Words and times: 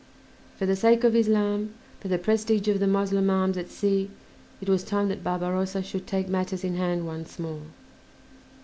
For 0.55 0.65
the 0.65 0.75
sake 0.75 1.03
of 1.03 1.15
Islam, 1.15 1.75
for 1.99 2.07
the 2.07 2.17
prestige 2.17 2.67
of 2.67 2.79
the 2.79 2.87
Moslem 2.87 3.29
arms 3.29 3.55
at 3.55 3.69
sea, 3.69 4.09
it 4.59 4.67
was 4.67 4.83
time 4.83 5.09
that 5.09 5.23
Barbarossa 5.23 5.83
should 5.83 6.07
take 6.07 6.27
matters 6.27 6.63
in 6.63 6.73
hand 6.73 7.05
once 7.05 7.37
more. 7.37 7.61